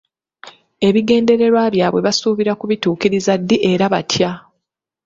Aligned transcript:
Ebigendererwa 0.87 1.61
byabwe 1.75 1.99
basuubira 2.07 2.51
kubituukiriza 2.59 3.33
ddi 3.41 3.57
era 3.71 3.85
batya? 3.93 4.31